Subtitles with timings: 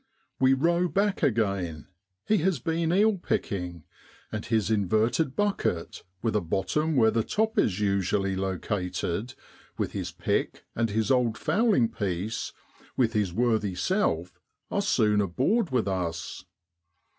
[0.39, 1.85] We row back again;
[2.25, 3.83] he has been eel picking,
[4.31, 9.35] and his inverted bucket, with a bottom where the top is usually located,
[9.77, 12.51] with his pick, and his old fowling peice,
[12.97, 14.39] with his worthy self
[14.71, 16.45] are soon aboard with us.